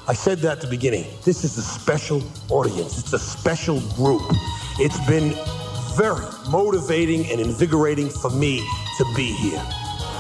I 0.07 0.13
said 0.13 0.39
that 0.41 0.59
at 0.59 0.61
the 0.61 0.67
beginning. 0.67 1.07
This 1.25 1.45
is 1.45 1.57
a 1.57 1.63
special 1.63 2.23
audience. 2.51 2.99
It's 2.99 3.15
a 3.15 3.19
special 3.19 3.81
group. 3.97 4.21
It's 4.79 5.01
been 5.07 5.33
very 5.97 6.27
motivating 6.51 7.25
and 7.31 7.41
invigorating 7.41 8.11
for 8.11 8.29
me 8.29 8.59
to 8.99 9.05
be 9.17 9.33
here. 9.33 9.63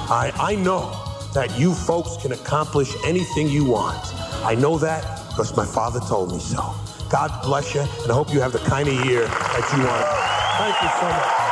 I, 0.08 0.32
I 0.36 0.54
know 0.54 0.90
that 1.34 1.58
you 1.58 1.74
folks 1.74 2.16
can 2.22 2.32
accomplish 2.32 2.94
anything 3.04 3.48
you 3.48 3.66
want. 3.66 4.14
I 4.42 4.54
know 4.54 4.78
that 4.78 5.02
because 5.28 5.54
my 5.54 5.66
father 5.66 6.00
told 6.00 6.32
me 6.32 6.38
so. 6.38 6.74
God 7.10 7.42
bless 7.42 7.74
you, 7.74 7.82
and 7.82 8.10
I 8.10 8.14
hope 8.14 8.32
you 8.32 8.40
have 8.40 8.52
the 8.52 8.60
kind 8.60 8.88
of 8.88 8.94
year 9.04 9.26
that 9.26 9.72
you 9.76 9.84
want. 9.84 10.06
Thank 10.56 10.82
you 10.82 10.88
so 10.98 11.08
much. 11.08 11.43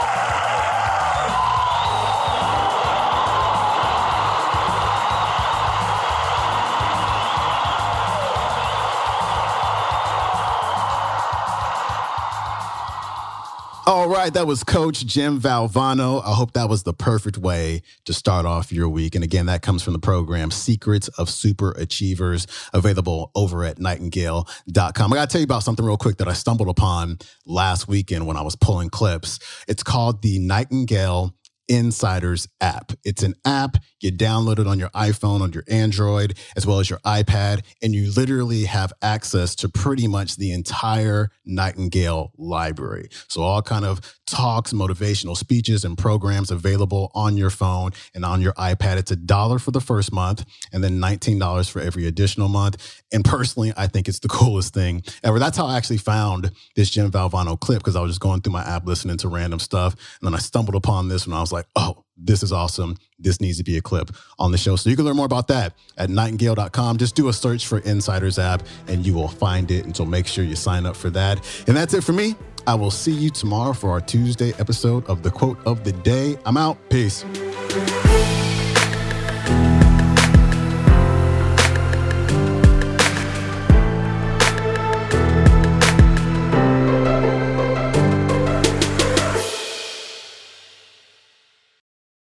All 13.85 14.09
right, 14.09 14.33
that 14.35 14.47
was 14.47 14.63
Coach 14.63 15.05
Jim 15.07 15.41
Valvano. 15.41 16.23
I 16.25 16.35
hope 16.35 16.53
that 16.53 16.69
was 16.69 16.85
the 16.85 16.93
perfect 16.93 17.37
way 17.37 17.83
to 18.05 18.13
start 18.13 18.47
off 18.47 18.71
your 18.71 18.89
week. 18.89 19.17
And 19.17 19.25
again, 19.25 19.47
that 19.47 19.63
comes 19.63 19.83
from 19.83 19.93
the 19.93 19.99
program 19.99 20.53
Secrets 20.53 21.09
of 21.09 21.29
Super 21.29 21.73
Achievers, 21.73 22.47
available 22.73 23.33
over 23.35 23.65
at 23.65 23.81
nightingale.com. 23.81 25.13
I 25.13 25.17
got 25.17 25.29
to 25.29 25.33
tell 25.33 25.41
you 25.41 25.47
about 25.47 25.65
something 25.65 25.85
real 25.85 25.97
quick 25.97 26.19
that 26.19 26.29
I 26.29 26.33
stumbled 26.33 26.69
upon 26.69 27.19
last 27.45 27.89
weekend 27.89 28.25
when 28.25 28.37
I 28.37 28.43
was 28.43 28.55
pulling 28.55 28.89
clips. 28.89 29.41
It's 29.67 29.83
called 29.83 30.23
the 30.23 30.39
Nightingale 30.39 31.35
Insiders 31.69 32.49
app. 32.61 32.93
It's 33.05 33.23
an 33.23 33.35
app 33.45 33.77
you 34.03 34.11
download 34.11 34.59
it 34.59 34.67
on 34.67 34.79
your 34.79 34.91
iPhone, 34.91 35.41
on 35.41 35.53
your 35.53 35.63
Android, 35.69 36.37
as 36.57 36.67
well 36.67 36.81
as 36.81 36.91
your 36.91 36.99
iPad, 37.01 37.63
and 37.81 37.95
you 37.95 38.11
literally 38.11 38.65
have 38.65 38.93
access 39.01 39.55
to 39.57 39.69
pretty 39.69 40.09
much 40.09 40.37
the 40.37 40.53
entire 40.53 41.31
Nightingale 41.45 42.33
library. 42.37 43.09
So 43.29 43.43
all 43.43 43.63
kind 43.63 43.85
of 43.85 44.01
talks, 44.27 44.73
motivational 44.73 45.37
speeches, 45.37 45.85
and 45.85 45.97
programs 45.97 46.51
available 46.51 47.13
on 47.15 47.37
your 47.37 47.51
phone 47.51 47.93
and 48.15 48.25
on 48.25 48.41
your 48.41 48.55
iPad. 48.55 48.97
It's 48.97 49.11
a 49.11 49.17
dollar 49.17 49.59
for 49.59 49.71
the 49.71 49.81
first 49.81 50.13
month 50.13 50.45
and 50.73 50.83
then 50.83 50.99
$19 50.99 51.71
for 51.71 51.81
every 51.81 52.07
additional 52.07 52.49
month. 52.49 53.03
And 53.13 53.25
personally, 53.25 53.73
I 53.77 53.87
think 53.87 54.09
it's 54.09 54.21
the 54.21 54.29
coolest 54.33 54.75
thing 54.75 55.03
ever. 55.23 55.39
That's 55.39 55.57
how 55.57 55.67
I 55.67 55.77
actually 55.77 55.99
found 55.99 56.51
this 56.75 56.91
Jim 56.91 57.11
Valvano 57.11 57.61
clip 57.61 57.79
because 57.79 57.95
I 57.95 58.01
was 58.01 58.13
just 58.13 58.21
going 58.21 58.41
through 58.41 58.55
my 58.55 58.65
app 58.65 58.87
listening 58.87 59.19
to 59.19 59.29
random 59.29 59.59
stuff. 59.59 59.95
And 60.21 60.27
then 60.27 60.35
I 60.35 60.39
stumbled 60.39 60.75
upon 60.75 61.09
this 61.09 61.27
and 61.27 61.35
I 61.35 61.41
like, 61.53 61.67
oh, 61.77 62.05
this 62.17 62.43
is 62.43 62.53
awesome. 62.53 62.97
This 63.19 63.41
needs 63.41 63.59
to 63.59 63.65
be 63.65 63.77
a 63.77 63.81
clip 63.81 64.11
on 64.39 64.53
the 64.53 64.59
show. 64.59 64.77
So 64.77 64.91
you 64.91 64.97
can 64.97 65.05
learn 65.05 65.17
more 65.17 65.27
about 65.27 65.49
that 65.49 65.75
at 65.97 66.11
nightingale.com. 66.11 66.99
Just 66.99 67.15
do 67.15 67.29
a 67.29 67.33
search 67.33 67.67
for 67.67 67.79
Insiders 67.81 68.39
app 68.39 68.63
and 68.89 69.07
you 69.07 69.15
will 69.15 69.29
find 69.29 69.71
it. 69.71 69.85
And 69.85 69.97
so 69.97 70.05
make 70.05 70.27
sure 70.27 70.45
you 70.45 70.57
sign 70.57 70.87
up 70.87 70.97
for 70.97 71.11
that. 71.11 71.39
And 71.67 71.77
that's 71.77 71.95
it 71.95 72.05
for 72.05 72.13
me. 72.13 72.35
I 72.67 72.75
will 72.75 72.93
see 72.93 73.13
you 73.13 73.31
tomorrow 73.31 73.73
for 73.73 73.91
our 73.91 74.01
Tuesday 74.01 74.53
episode 74.59 75.05
of 75.07 75.23
the 75.23 75.31
quote 75.31 75.59
of 75.67 75.85
the 75.85 75.93
day. 75.93 76.37
I'm 76.45 76.57
out. 76.57 76.79
Peace. 76.91 77.25